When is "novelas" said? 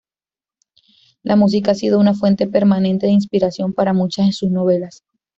4.49-5.03